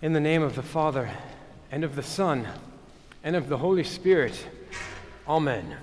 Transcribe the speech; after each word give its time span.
In 0.00 0.12
the 0.12 0.20
name 0.20 0.44
of 0.44 0.54
the 0.54 0.62
Father, 0.62 1.10
and 1.72 1.82
of 1.82 1.96
the 1.96 2.04
Son, 2.04 2.46
and 3.24 3.34
of 3.34 3.48
the 3.48 3.58
Holy 3.58 3.82
Spirit. 3.82 4.46
Amen. 5.26 5.76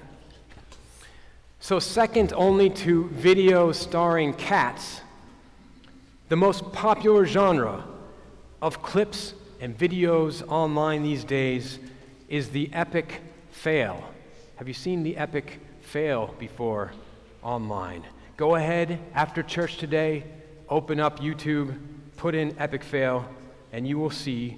So, 1.59 1.79
second 1.79 2.31
only 2.31 2.69
to 2.69 3.09
videos 3.13 3.75
starring 3.75 4.33
cats, 4.33 5.01
the 6.29 6.37
most 6.37 6.71
popular 6.71 7.25
genre 7.25 7.83
of 8.61 8.81
clips 8.81 9.33
and 9.59 9.77
videos 9.77 10.47
online 10.47 11.03
these 11.03 11.25
days 11.25 11.79
is 12.29 12.51
the 12.51 12.69
epic 12.71 13.19
fail. 13.51 14.01
Have 14.55 14.69
you 14.69 14.73
seen 14.73 15.03
the 15.03 15.17
epic 15.17 15.59
fail 15.81 16.33
before 16.39 16.93
online? 17.43 18.05
Go 18.37 18.55
ahead 18.55 18.97
after 19.13 19.43
church 19.43 19.75
today, 19.75 20.23
open 20.69 21.01
up 21.01 21.19
YouTube, 21.19 21.77
put 22.15 22.33
in 22.33 22.55
epic 22.57 22.81
fail, 22.81 23.27
and 23.75 23.85
you 23.85 23.99
will 23.99 24.09
see 24.09 24.57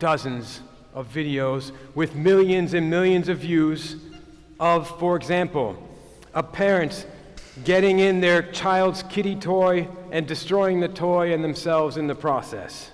dozens 0.00 0.60
of 0.92 1.06
videos 1.14 1.70
with 1.94 2.16
millions 2.16 2.74
and 2.74 2.90
millions 2.90 3.28
of 3.28 3.38
views 3.38 3.94
of, 4.58 4.88
for 4.98 5.14
example, 5.14 5.76
a 6.34 6.42
parent 6.42 7.06
getting 7.62 8.00
in 8.00 8.20
their 8.20 8.42
child's 8.42 9.04
kitty 9.04 9.36
toy 9.36 9.86
and 10.10 10.26
destroying 10.26 10.80
the 10.80 10.88
toy 10.88 11.32
and 11.32 11.44
themselves 11.44 11.96
in 11.96 12.08
the 12.08 12.14
process. 12.14 12.90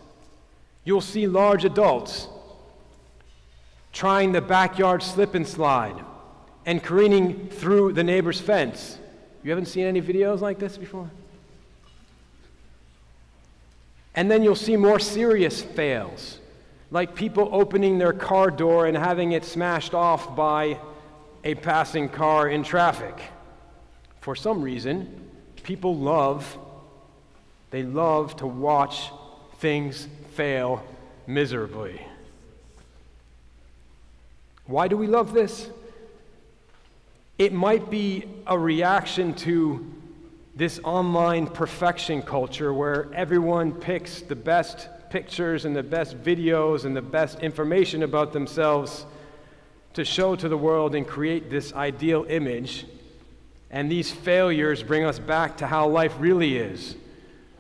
You'll 0.84 1.00
see 1.00 1.26
large 1.26 1.64
adults 1.64 2.28
trying 3.94 4.32
the 4.32 4.42
backyard 4.42 5.02
slip 5.02 5.34
and 5.34 5.48
slide 5.48 5.96
and 6.66 6.82
careening 6.82 7.48
through 7.48 7.94
the 7.94 8.04
neighbor's 8.04 8.38
fence. 8.38 8.98
You 9.42 9.52
haven't 9.52 9.68
seen 9.68 9.86
any 9.86 10.02
videos 10.02 10.42
like 10.42 10.58
this 10.58 10.76
before? 10.76 11.10
And 14.16 14.30
then 14.30 14.42
you'll 14.42 14.56
see 14.56 14.76
more 14.76 14.98
serious 14.98 15.62
fails, 15.62 16.38
like 16.90 17.14
people 17.14 17.50
opening 17.52 17.98
their 17.98 18.12
car 18.12 18.50
door 18.50 18.86
and 18.86 18.96
having 18.96 19.32
it 19.32 19.44
smashed 19.44 19.94
off 19.94 20.34
by 20.34 20.80
a 21.44 21.54
passing 21.54 22.08
car 22.08 22.48
in 22.48 22.64
traffic. 22.64 23.20
For 24.20 24.34
some 24.34 24.62
reason, 24.62 25.30
people 25.62 25.94
love 25.96 26.58
they 27.70 27.82
love 27.82 28.36
to 28.36 28.46
watch 28.46 29.10
things 29.58 30.08
fail 30.34 30.82
miserably. 31.26 32.00
Why 34.66 34.88
do 34.88 34.96
we 34.96 35.06
love 35.06 35.32
this? 35.32 35.68
It 37.38 37.52
might 37.52 37.90
be 37.90 38.24
a 38.46 38.58
reaction 38.58 39.34
to 39.34 39.84
this 40.56 40.80
online 40.84 41.46
perfection 41.46 42.22
culture 42.22 42.72
where 42.72 43.12
everyone 43.12 43.72
picks 43.72 44.22
the 44.22 44.34
best 44.34 44.88
pictures 45.10 45.66
and 45.66 45.76
the 45.76 45.82
best 45.82 46.20
videos 46.22 46.86
and 46.86 46.96
the 46.96 47.02
best 47.02 47.40
information 47.40 48.02
about 48.02 48.32
themselves 48.32 49.04
to 49.92 50.02
show 50.02 50.34
to 50.34 50.48
the 50.48 50.56
world 50.56 50.94
and 50.94 51.06
create 51.06 51.50
this 51.50 51.74
ideal 51.74 52.24
image. 52.30 52.86
And 53.70 53.92
these 53.92 54.10
failures 54.10 54.82
bring 54.82 55.04
us 55.04 55.18
back 55.18 55.58
to 55.58 55.66
how 55.66 55.88
life 55.88 56.14
really 56.18 56.56
is, 56.56 56.96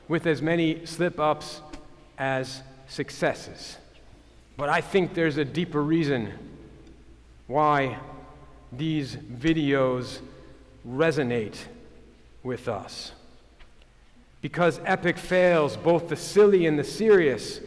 with 0.08 0.26
as 0.26 0.40
many 0.40 0.86
slip 0.86 1.20
ups 1.20 1.60
as 2.16 2.62
successes. 2.88 3.76
But 4.56 4.70
I 4.70 4.80
think 4.80 5.12
there's 5.12 5.36
a 5.36 5.44
deeper 5.44 5.82
reason 5.82 6.32
why 7.46 7.98
these 8.72 9.16
videos 9.16 10.20
resonate 10.88 11.56
with 12.46 12.68
us. 12.68 13.12
Because 14.40 14.80
epic 14.86 15.18
fails, 15.18 15.76
both 15.76 16.08
the 16.08 16.16
silly 16.16 16.66
and 16.66 16.78
the 16.78 16.84
serious, 16.84 17.60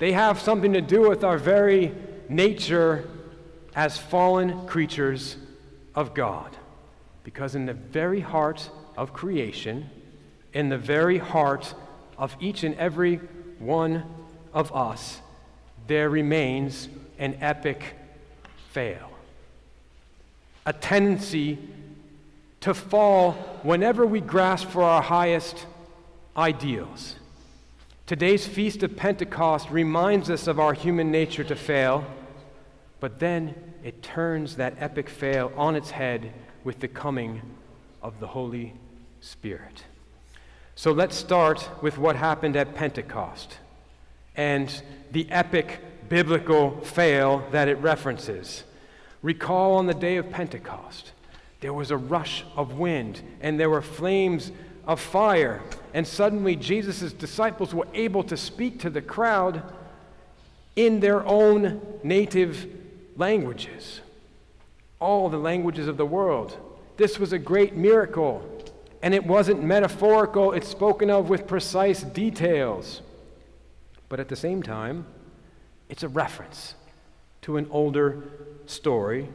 they 0.00 0.12
have 0.12 0.40
something 0.40 0.72
to 0.72 0.80
do 0.80 1.08
with 1.08 1.22
our 1.22 1.38
very 1.38 1.94
nature 2.28 3.08
as 3.74 3.96
fallen 3.96 4.66
creatures 4.66 5.36
of 5.94 6.12
God. 6.14 6.56
Because 7.22 7.54
in 7.54 7.66
the 7.66 7.74
very 7.74 8.20
heart 8.20 8.68
of 8.96 9.12
creation, 9.12 9.88
in 10.52 10.68
the 10.68 10.78
very 10.78 11.18
heart 11.18 11.72
of 12.16 12.36
each 12.40 12.64
and 12.64 12.74
every 12.74 13.16
one 13.58 14.04
of 14.52 14.74
us, 14.74 15.20
there 15.86 16.10
remains 16.10 16.88
an 17.18 17.38
epic 17.40 17.94
fail. 18.70 19.10
A 20.66 20.72
tendency 20.72 21.58
to 22.60 22.74
fall 22.74 23.32
whenever 23.62 24.06
we 24.06 24.20
grasp 24.20 24.68
for 24.68 24.82
our 24.82 25.02
highest 25.02 25.66
ideals. 26.36 27.16
Today's 28.06 28.46
Feast 28.46 28.82
of 28.82 28.96
Pentecost 28.96 29.70
reminds 29.70 30.30
us 30.30 30.46
of 30.46 30.58
our 30.58 30.72
human 30.72 31.10
nature 31.10 31.44
to 31.44 31.54
fail, 31.54 32.04
but 33.00 33.18
then 33.18 33.54
it 33.84 34.02
turns 34.02 34.56
that 34.56 34.74
epic 34.78 35.08
fail 35.08 35.52
on 35.56 35.76
its 35.76 35.90
head 35.90 36.32
with 36.64 36.80
the 36.80 36.88
coming 36.88 37.42
of 38.02 38.18
the 38.18 38.26
Holy 38.26 38.74
Spirit. 39.20 39.84
So 40.74 40.92
let's 40.92 41.16
start 41.16 41.68
with 41.82 41.98
what 41.98 42.16
happened 42.16 42.56
at 42.56 42.74
Pentecost 42.74 43.58
and 44.36 44.82
the 45.10 45.30
epic 45.30 45.80
biblical 46.08 46.80
fail 46.80 47.46
that 47.50 47.68
it 47.68 47.74
references. 47.78 48.64
Recall 49.22 49.74
on 49.74 49.86
the 49.86 49.94
day 49.94 50.16
of 50.16 50.30
Pentecost 50.30 51.12
there 51.60 51.72
was 51.72 51.90
a 51.90 51.96
rush 51.96 52.44
of 52.56 52.74
wind, 52.74 53.20
and 53.40 53.58
there 53.58 53.70
were 53.70 53.82
flames 53.82 54.52
of 54.86 55.00
fire. 55.00 55.60
And 55.92 56.06
suddenly, 56.06 56.54
Jesus' 56.56 57.12
disciples 57.12 57.74
were 57.74 57.88
able 57.94 58.22
to 58.24 58.36
speak 58.36 58.80
to 58.80 58.90
the 58.90 59.02
crowd 59.02 59.62
in 60.76 61.00
their 61.00 61.26
own 61.26 61.80
native 62.04 62.66
languages, 63.16 64.00
all 65.00 65.28
the 65.28 65.38
languages 65.38 65.88
of 65.88 65.96
the 65.96 66.06
world. 66.06 66.56
This 66.96 67.18
was 67.18 67.32
a 67.32 67.38
great 67.38 67.74
miracle, 67.74 68.48
and 69.02 69.12
it 69.12 69.26
wasn't 69.26 69.62
metaphorical, 69.62 70.52
it's 70.52 70.68
spoken 70.68 71.10
of 71.10 71.28
with 71.28 71.46
precise 71.46 72.02
details. 72.02 73.02
But 74.08 74.20
at 74.20 74.28
the 74.28 74.36
same 74.36 74.62
time, 74.62 75.06
it's 75.88 76.04
a 76.04 76.08
reference 76.08 76.74
to 77.42 77.56
an 77.56 77.66
older 77.70 78.22
story, 78.66 79.28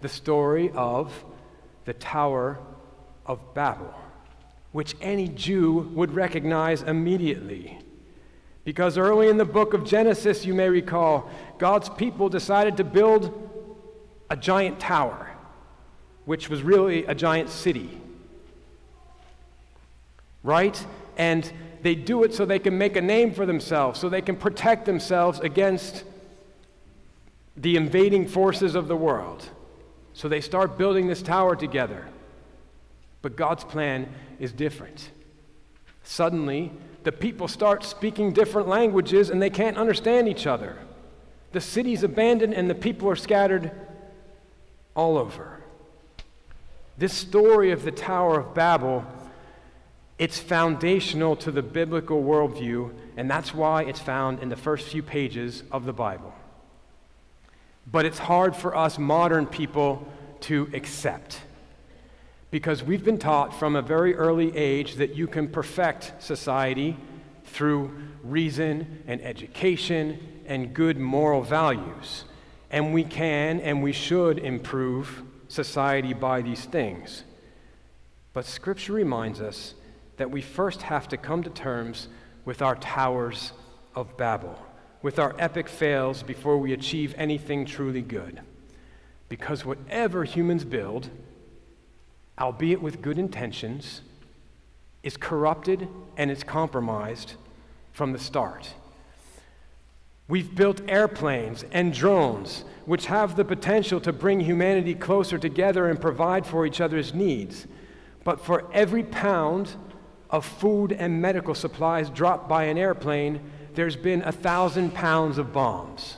the 0.00 0.08
story 0.08 0.70
of 0.74 1.12
the 1.88 1.94
Tower 1.94 2.58
of 3.24 3.54
Babel, 3.54 3.94
which 4.72 4.94
any 5.00 5.26
Jew 5.26 5.90
would 5.94 6.12
recognize 6.12 6.82
immediately. 6.82 7.78
Because 8.66 8.98
early 8.98 9.30
in 9.30 9.38
the 9.38 9.46
book 9.46 9.72
of 9.72 9.86
Genesis, 9.86 10.44
you 10.44 10.52
may 10.52 10.68
recall, 10.68 11.30
God's 11.56 11.88
people 11.88 12.28
decided 12.28 12.76
to 12.76 12.84
build 12.84 13.32
a 14.28 14.36
giant 14.36 14.78
tower, 14.78 15.30
which 16.26 16.50
was 16.50 16.60
really 16.60 17.06
a 17.06 17.14
giant 17.14 17.48
city. 17.48 17.98
Right? 20.42 20.84
And 21.16 21.50
they 21.80 21.94
do 21.94 22.22
it 22.22 22.34
so 22.34 22.44
they 22.44 22.58
can 22.58 22.76
make 22.76 22.96
a 22.96 23.00
name 23.00 23.32
for 23.32 23.46
themselves, 23.46 23.98
so 23.98 24.10
they 24.10 24.20
can 24.20 24.36
protect 24.36 24.84
themselves 24.84 25.40
against 25.40 26.04
the 27.56 27.76
invading 27.76 28.28
forces 28.28 28.74
of 28.74 28.88
the 28.88 28.96
world. 28.96 29.48
So 30.18 30.28
they 30.28 30.40
start 30.40 30.76
building 30.76 31.06
this 31.06 31.22
tower 31.22 31.54
together. 31.54 32.04
But 33.22 33.36
God's 33.36 33.62
plan 33.62 34.12
is 34.40 34.50
different. 34.50 35.10
Suddenly, 36.02 36.72
the 37.04 37.12
people 37.12 37.46
start 37.46 37.84
speaking 37.84 38.32
different 38.32 38.66
languages 38.66 39.30
and 39.30 39.40
they 39.40 39.48
can't 39.48 39.76
understand 39.76 40.28
each 40.28 40.44
other. 40.44 40.76
The 41.52 41.60
city's 41.60 42.02
abandoned 42.02 42.52
and 42.52 42.68
the 42.68 42.74
people 42.74 43.08
are 43.08 43.14
scattered 43.14 43.70
all 44.96 45.16
over. 45.16 45.62
This 46.96 47.12
story 47.12 47.70
of 47.70 47.84
the 47.84 47.92
Tower 47.92 48.40
of 48.40 48.54
Babel, 48.54 49.06
it's 50.18 50.40
foundational 50.40 51.36
to 51.36 51.52
the 51.52 51.62
biblical 51.62 52.24
worldview, 52.24 52.92
and 53.16 53.30
that's 53.30 53.54
why 53.54 53.84
it's 53.84 54.00
found 54.00 54.40
in 54.40 54.48
the 54.48 54.56
first 54.56 54.88
few 54.88 55.04
pages 55.04 55.62
of 55.70 55.84
the 55.84 55.92
Bible. 55.92 56.34
But 57.90 58.04
it's 58.04 58.18
hard 58.18 58.54
for 58.54 58.76
us 58.76 58.98
modern 58.98 59.46
people 59.46 60.06
to 60.42 60.70
accept. 60.72 61.40
Because 62.50 62.82
we've 62.82 63.04
been 63.04 63.18
taught 63.18 63.58
from 63.58 63.76
a 63.76 63.82
very 63.82 64.14
early 64.14 64.56
age 64.56 64.96
that 64.96 65.14
you 65.14 65.26
can 65.26 65.48
perfect 65.48 66.14
society 66.18 66.96
through 67.44 67.92
reason 68.22 69.02
and 69.06 69.20
education 69.22 70.18
and 70.46 70.72
good 70.72 70.98
moral 70.98 71.42
values. 71.42 72.24
And 72.70 72.94
we 72.94 73.04
can 73.04 73.60
and 73.60 73.82
we 73.82 73.92
should 73.92 74.38
improve 74.38 75.22
society 75.48 76.14
by 76.14 76.42
these 76.42 76.64
things. 76.64 77.24
But 78.32 78.44
Scripture 78.44 78.92
reminds 78.92 79.40
us 79.40 79.74
that 80.16 80.30
we 80.30 80.40
first 80.40 80.82
have 80.82 81.08
to 81.08 81.16
come 81.16 81.42
to 81.42 81.50
terms 81.50 82.08
with 82.44 82.62
our 82.62 82.76
towers 82.76 83.52
of 83.94 84.16
Babel 84.16 84.58
with 85.02 85.18
our 85.18 85.34
epic 85.38 85.68
fails 85.68 86.22
before 86.22 86.58
we 86.58 86.72
achieve 86.72 87.14
anything 87.16 87.64
truly 87.64 88.02
good. 88.02 88.40
Because 89.28 89.64
whatever 89.64 90.24
humans 90.24 90.64
build, 90.64 91.10
albeit 92.38 92.80
with 92.80 93.02
good 93.02 93.18
intentions, 93.18 94.02
is 95.02 95.16
corrupted 95.16 95.88
and 96.16 96.30
is 96.30 96.42
compromised 96.42 97.34
from 97.92 98.12
the 98.12 98.18
start. 98.18 98.74
We've 100.28 100.54
built 100.54 100.82
airplanes 100.88 101.64
and 101.72 101.92
drones, 101.92 102.64
which 102.84 103.06
have 103.06 103.36
the 103.36 103.44
potential 103.44 104.00
to 104.02 104.12
bring 104.12 104.40
humanity 104.40 104.94
closer 104.94 105.38
together 105.38 105.88
and 105.88 106.00
provide 106.00 106.46
for 106.46 106.66
each 106.66 106.80
other's 106.80 107.14
needs. 107.14 107.66
But 108.24 108.44
for 108.44 108.70
every 108.72 109.02
pound 109.02 109.74
of 110.28 110.44
food 110.44 110.92
and 110.92 111.22
medical 111.22 111.54
supplies 111.54 112.10
dropped 112.10 112.48
by 112.48 112.64
an 112.64 112.76
airplane, 112.76 113.40
there's 113.74 113.96
been 113.96 114.20
a 114.22 114.32
thousand 114.32 114.92
pounds 114.92 115.38
of 115.38 115.52
bombs 115.52 116.17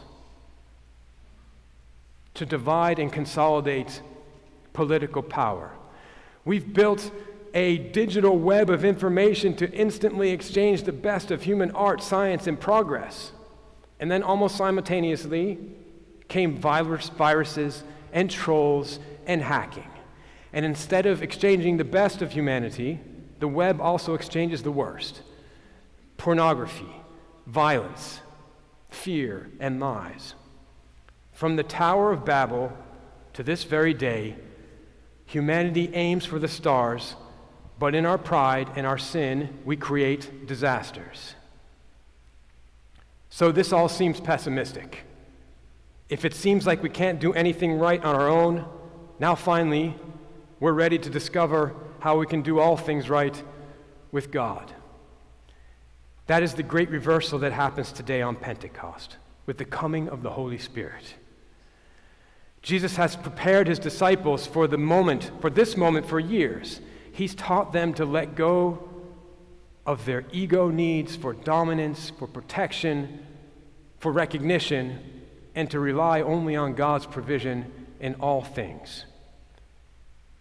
to 2.41 2.47
divide 2.47 2.99
and 2.99 3.13
consolidate 3.13 4.01
political 4.73 5.23
power. 5.23 5.73
We've 6.47 6.73
built 6.73 7.11
a 7.53 7.77
digital 7.77 8.39
web 8.39 8.71
of 8.71 8.83
information 8.83 9.55
to 9.57 9.71
instantly 9.73 10.31
exchange 10.31 10.85
the 10.85 10.93
best 10.93 11.31
of 11.31 11.43
human 11.43 11.71
art, 11.73 12.03
science, 12.03 12.47
and 12.47 12.59
progress. 12.59 13.33
And 13.99 14.11
then 14.11 14.23
almost 14.23 14.57
simultaneously 14.57 15.59
came 16.29 16.57
virus, 16.57 17.11
viruses 17.11 17.85
and 18.11 18.31
trolls 18.31 19.01
and 19.27 19.43
hacking. 19.43 19.91
And 20.55 20.65
instead 20.65 21.05
of 21.05 21.23
exchanging 21.23 21.77
the 21.77 21.85
best 21.85 22.23
of 22.23 22.33
humanity, 22.33 23.01
the 23.39 23.49
web 23.49 23.83
also 23.83 24.15
exchanges 24.15 24.63
the 24.63 24.73
worst 24.73 25.21
pornography, 26.17 26.95
violence, 27.47 28.21
fear, 28.89 29.51
and 29.61 29.79
lies. 29.79 30.35
From 31.41 31.57
the 31.57 31.63
Tower 31.63 32.13
of 32.13 32.27
Babel 32.27 32.71
to 33.33 33.43
this 33.43 33.65
very 33.65 33.95
day, 33.95 34.37
humanity 35.25 35.89
aims 35.95 36.27
for 36.27 36.39
the 36.39 36.47
stars, 36.47 37.17
but 37.79 37.95
in 37.95 38.05
our 38.05 38.19
pride 38.19 38.69
and 38.77 38.87
our 38.87 38.99
sin, 38.99 39.59
we 39.65 39.75
create 39.75 40.47
disasters. 40.47 41.35
So 43.31 43.53
this 43.53 43.73
all 43.73 43.89
seems 43.89 44.21
pessimistic. 44.21 44.99
If 46.11 46.27
it 46.27 46.35
seems 46.35 46.67
like 46.67 46.83
we 46.83 46.91
can't 46.91 47.19
do 47.19 47.33
anything 47.33 47.79
right 47.79 48.05
on 48.05 48.15
our 48.15 48.29
own, 48.29 48.67
now 49.19 49.35
finally, 49.35 49.95
we're 50.61 50.75
ready 50.75 50.99
to 50.99 51.09
discover 51.09 51.75
how 52.01 52.19
we 52.19 52.27
can 52.27 52.43
do 52.43 52.59
all 52.59 52.77
things 52.77 53.09
right 53.09 53.43
with 54.13 54.31
God. 54.31 54.75
That 56.27 56.43
is 56.43 56.53
the 56.53 56.63
great 56.63 56.91
reversal 56.91 57.39
that 57.39 57.53
happens 57.53 57.93
today 57.93 58.21
on 58.21 58.37
Pentecost 58.37 59.17
with 59.47 59.57
the 59.57 59.65
coming 59.65 60.07
of 60.11 60.23
the 60.23 60.33
Holy 60.33 60.59
Spirit. 60.59 61.15
Jesus 62.63 62.97
has 62.97 63.17
prepared 63.17 63.69
his 63.69 63.79
disciples 63.79 64.47
for 64.47 64.67
the 64.67 64.79
moment, 64.79 65.31
for 65.41 65.51
this 65.51 65.77
moment 65.77 66.07
for 66.07 66.21
years. 66.21 66.81
He's 67.13 67.35
taught 67.35 67.73
them 67.73 67.95
to 67.95 68.05
let 68.05 68.35
go 68.35 68.89
of 69.87 70.05
their 70.05 70.25
ego 70.31 70.69
needs 70.69 71.17
for 71.17 71.33
dominance, 71.33 72.11
for 72.19 72.27
protection, 72.27 73.27
for 73.99 74.13
recognition, 74.13 75.23
and 75.55 75.71
to 75.71 75.81
rely 75.81 76.21
only 76.21 76.55
on 76.55 76.75
God's 76.75 77.07
provision 77.07 77.73
in 77.99 78.15
all 78.17 78.43
things. 78.43 79.05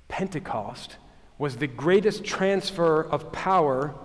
Pentecost 0.08 0.98
was 1.38 1.58
the 1.58 1.68
greatest 1.68 2.26
transfer 2.26 3.02
of 3.02 3.32
power 3.32 3.96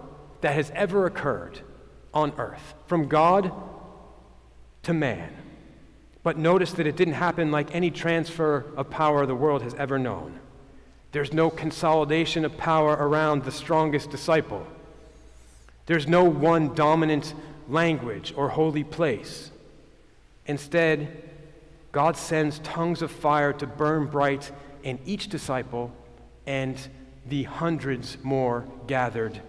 that 0.40 0.54
has 0.54 0.70
ever 0.74 1.06
occurred 1.06 1.60
on 2.12 2.32
earth, 2.38 2.74
from 2.86 3.08
God 3.08 3.52
to 4.84 4.94
man. 4.94 5.43
But 6.24 6.38
notice 6.38 6.72
that 6.72 6.86
it 6.88 6.96
didn't 6.96 7.14
happen 7.14 7.52
like 7.52 7.72
any 7.72 7.92
transfer 7.92 8.64
of 8.76 8.90
power 8.90 9.26
the 9.26 9.34
world 9.36 9.62
has 9.62 9.74
ever 9.74 9.98
known. 9.98 10.40
There's 11.12 11.32
no 11.32 11.50
consolidation 11.50 12.44
of 12.44 12.56
power 12.56 12.94
around 12.94 13.44
the 13.44 13.52
strongest 13.52 14.10
disciple. 14.10 14.66
There's 15.86 16.08
no 16.08 16.24
one 16.24 16.74
dominant 16.74 17.34
language 17.68 18.32
or 18.36 18.48
holy 18.48 18.82
place. 18.82 19.50
Instead, 20.46 21.22
God 21.92 22.16
sends 22.16 22.58
tongues 22.60 23.02
of 23.02 23.10
fire 23.10 23.52
to 23.52 23.66
burn 23.66 24.06
bright 24.06 24.50
in 24.82 24.98
each 25.04 25.28
disciple 25.28 25.92
and 26.46 26.76
the 27.26 27.44
hundreds 27.44 28.18
more 28.22 28.66
gathered 28.86 29.40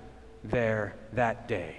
there 0.44 0.96
that 1.14 1.48
day. 1.48 1.76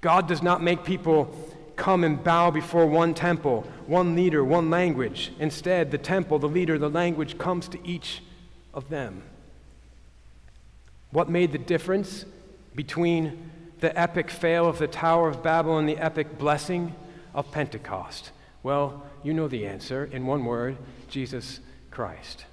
God 0.00 0.28
does 0.28 0.42
not 0.42 0.62
make 0.62 0.84
people 0.84 1.34
come 1.76 2.04
and 2.04 2.22
bow 2.22 2.50
before 2.50 2.86
one 2.86 3.14
temple, 3.14 3.66
one 3.86 4.14
leader, 4.14 4.44
one 4.44 4.70
language. 4.70 5.32
Instead, 5.38 5.90
the 5.90 5.98
temple, 5.98 6.38
the 6.38 6.48
leader, 6.48 6.78
the 6.78 6.90
language 6.90 7.38
comes 7.38 7.68
to 7.68 7.86
each 7.86 8.22
of 8.72 8.88
them. 8.88 9.22
What 11.10 11.28
made 11.28 11.52
the 11.52 11.58
difference 11.58 12.24
between 12.74 13.50
the 13.80 13.96
epic 13.98 14.30
fail 14.30 14.66
of 14.66 14.78
the 14.78 14.88
Tower 14.88 15.28
of 15.28 15.42
Babel 15.42 15.78
and 15.78 15.88
the 15.88 15.98
epic 15.98 16.38
blessing 16.38 16.94
of 17.34 17.50
Pentecost? 17.52 18.30
Well, 18.62 19.04
you 19.22 19.32
know 19.32 19.48
the 19.48 19.66
answer. 19.66 20.08
In 20.10 20.26
one 20.26 20.44
word, 20.44 20.76
Jesus 21.08 21.60
Christ. 21.90 22.46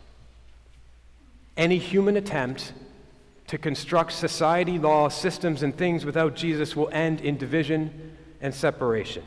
Any 1.58 1.78
human 1.78 2.18
attempt 2.18 2.74
to 3.48 3.58
construct 3.58 4.14
society, 4.14 4.80
law, 4.80 5.10
systems, 5.10 5.64
and 5.64 5.76
things 5.76 6.06
without 6.06 6.36
Jesus 6.36 6.76
will 6.76 6.90
end 6.90 7.22
in 7.22 7.38
division 7.38 8.16
and 8.42 8.54
separation. 8.54 9.24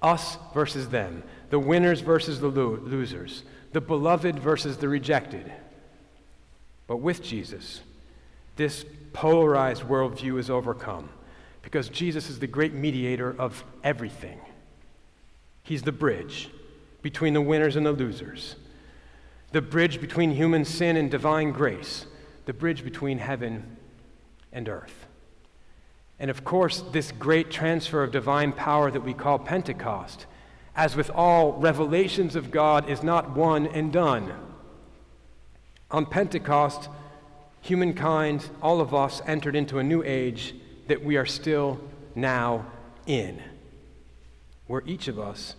Us 0.00 0.38
versus 0.52 0.88
them, 0.88 1.22
the 1.50 1.58
winners 1.58 2.00
versus 2.00 2.40
the 2.40 2.48
lo- 2.48 2.78
losers, 2.82 3.42
the 3.72 3.80
beloved 3.80 4.38
versus 4.38 4.76
the 4.76 4.88
rejected. 4.88 5.52
But 6.86 6.98
with 6.98 7.22
Jesus, 7.22 7.80
this 8.56 8.84
polarized 9.12 9.82
worldview 9.82 10.38
is 10.38 10.50
overcome 10.50 11.08
because 11.62 11.88
Jesus 11.88 12.28
is 12.28 12.38
the 12.38 12.46
great 12.46 12.74
mediator 12.74 13.34
of 13.38 13.64
everything. 13.82 14.38
He's 15.62 15.82
the 15.82 15.92
bridge 15.92 16.50
between 17.00 17.32
the 17.32 17.40
winners 17.40 17.76
and 17.76 17.86
the 17.86 17.92
losers, 17.92 18.56
the 19.52 19.62
bridge 19.62 20.00
between 20.00 20.32
human 20.32 20.64
sin 20.64 20.96
and 20.96 21.10
divine 21.10 21.52
grace, 21.52 22.06
the 22.44 22.52
bridge 22.52 22.84
between 22.84 23.18
heaven 23.18 23.76
and 24.52 24.68
earth. 24.68 25.06
And 26.18 26.30
of 26.30 26.44
course, 26.44 26.82
this 26.92 27.12
great 27.12 27.50
transfer 27.50 28.02
of 28.02 28.12
divine 28.12 28.52
power 28.52 28.90
that 28.90 29.04
we 29.04 29.14
call 29.14 29.38
Pentecost, 29.38 30.26
as 30.76 30.96
with 30.96 31.10
all 31.10 31.52
revelations 31.52 32.36
of 32.36 32.50
God, 32.50 32.88
is 32.88 33.02
not 33.02 33.36
one 33.36 33.66
and 33.66 33.92
done. 33.92 34.32
On 35.90 36.06
Pentecost, 36.06 36.88
humankind, 37.60 38.48
all 38.62 38.80
of 38.80 38.94
us, 38.94 39.22
entered 39.26 39.56
into 39.56 39.78
a 39.78 39.84
new 39.84 40.02
age 40.04 40.54
that 40.88 41.04
we 41.04 41.16
are 41.16 41.26
still 41.26 41.80
now 42.14 42.66
in, 43.06 43.42
where 44.66 44.82
each 44.86 45.08
of 45.08 45.18
us 45.18 45.56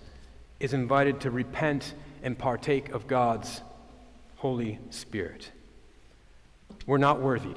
is 0.60 0.74
invited 0.74 1.22
to 1.22 1.32
repent 1.32 1.94
and 2.24 2.38
partake 2.38 2.90
of 2.90 3.08
God's 3.08 3.62
Holy 4.38 4.80
Spirit. 4.90 5.52
We're 6.86 6.98
not 6.98 7.22
worthy. 7.22 7.56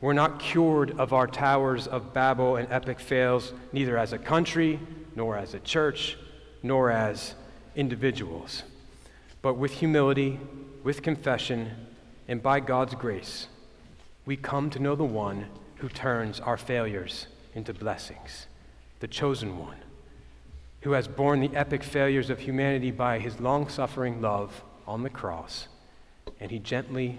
We're 0.00 0.14
not 0.14 0.38
cured 0.38 0.98
of 0.98 1.12
our 1.12 1.26
towers 1.26 1.86
of 1.86 2.14
Babel 2.14 2.56
and 2.56 2.70
epic 2.72 3.00
fails, 3.00 3.52
neither 3.72 3.98
as 3.98 4.12
a 4.12 4.18
country, 4.18 4.80
nor 5.14 5.36
as 5.36 5.52
a 5.52 5.60
church, 5.60 6.16
nor 6.62 6.90
as 6.90 7.34
individuals. 7.76 8.62
But 9.42 9.54
with 9.54 9.72
humility, 9.72 10.40
with 10.82 11.02
confession, 11.02 11.72
and 12.28 12.42
by 12.42 12.60
God's 12.60 12.94
grace, 12.94 13.48
we 14.24 14.36
come 14.36 14.70
to 14.70 14.78
know 14.78 14.94
the 14.94 15.04
one 15.04 15.46
who 15.76 15.88
turns 15.88 16.40
our 16.40 16.56
failures 16.56 17.26
into 17.54 17.74
blessings, 17.74 18.46
the 19.00 19.08
chosen 19.08 19.58
one, 19.58 19.78
who 20.82 20.92
has 20.92 21.08
borne 21.08 21.40
the 21.40 21.54
epic 21.54 21.82
failures 21.82 22.30
of 22.30 22.38
humanity 22.38 22.90
by 22.90 23.18
his 23.18 23.40
long 23.40 23.68
suffering 23.68 24.22
love 24.22 24.62
on 24.86 25.02
the 25.02 25.10
cross, 25.10 25.68
and 26.38 26.50
he 26.50 26.58
gently 26.58 27.18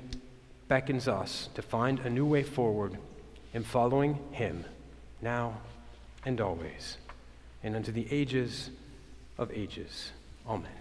beckons 0.72 1.06
us 1.06 1.50
to 1.54 1.62
find 1.62 2.00
a 2.00 2.10
new 2.10 2.26
way 2.26 2.42
forward 2.42 2.98
in 3.54 3.62
following 3.62 4.18
him 4.32 4.64
now 5.22 5.54
and 6.26 6.40
always, 6.40 6.96
and 7.62 7.76
unto 7.76 7.92
the 7.92 8.08
ages 8.10 8.70
of 9.38 9.52
ages. 9.52 10.14
Amen. 10.48 10.81